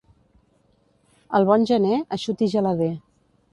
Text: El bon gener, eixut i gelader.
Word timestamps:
El 1.41 1.45
bon 1.51 1.67
gener, 1.73 2.01
eixut 2.19 2.45
i 2.47 2.51
gelader. 2.57 2.91